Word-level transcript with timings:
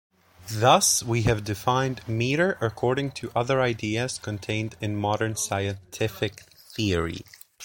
Thus 0.53 1.03
we 1.03 1.21
have 1.29 1.43
defined 1.43 2.01
'metre' 2.07 2.57
according 2.59 3.11
to 3.11 3.31
other 3.35 3.61
ideas 3.61 4.17
contained 4.17 4.75
in 4.81 4.95
modern 4.95 5.35
scientific 5.35 6.41
theory. 6.57 7.21